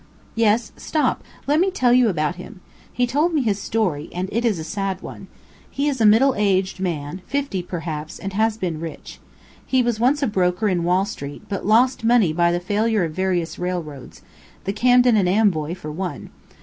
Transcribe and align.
"Yes. 0.33 0.71
Stop, 0.77 1.23
let 1.45 1.59
me 1.59 1.69
tell 1.69 1.93
you 1.93 2.09
about 2.09 2.37
him. 2.37 2.61
He 2.91 3.05
told 3.05 3.35
me 3.35 3.43
his 3.43 3.59
story, 3.61 4.09
and 4.11 4.29
it 4.31 4.43
is 4.43 4.57
a 4.57 4.63
sad 4.63 5.01
one. 5.03 5.27
He 5.69 5.87
is 5.87 6.01
a 6.01 6.07
middle 6.07 6.33
aged 6.35 6.79
man 6.79 7.21
fifty 7.27 7.61
perhaps 7.61 8.17
and 8.17 8.33
has 8.33 8.57
been 8.57 8.79
rich. 8.79 9.19
He 9.63 9.83
was 9.83 9.99
once 9.99 10.23
a 10.23 10.27
broker 10.27 10.67
in 10.67 10.83
Wall 10.83 11.05
street, 11.05 11.43
but 11.47 11.67
lost 11.67 12.03
money 12.03 12.33
by 12.33 12.51
the 12.51 12.59
failure 12.59 13.03
of 13.03 13.11
various 13.13 13.59
railroads 13.59 14.23
the 14.63 14.73
Camden 14.73 15.15
and 15.15 15.29
Amboy, 15.29 15.75
for 15.75 15.91
one." 15.91 16.31